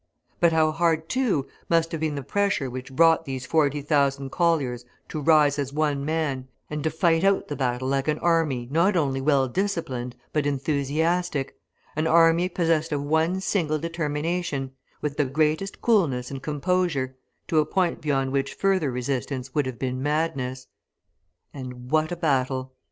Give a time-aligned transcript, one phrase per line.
[0.39, 4.83] But how hard, too, must have been the pressure which brought these forty thousand colliers
[5.09, 8.97] to rise as one man and to fight out the battle like an army not
[8.97, 11.55] only well disciplined but enthusiastic,
[11.95, 17.15] an army possessed of one single determination, with the greatest coolness and composure,
[17.47, 20.65] to a point beyond which further resistance would have been madness.
[21.53, 22.73] And what a battle!